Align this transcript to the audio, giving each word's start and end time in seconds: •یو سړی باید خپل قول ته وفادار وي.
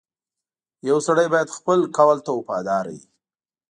•یو 0.89 0.97
سړی 1.07 1.27
باید 1.33 1.55
خپل 1.57 1.79
قول 1.97 2.17
ته 2.25 2.31
وفادار 2.37 2.85
وي. 2.93 3.01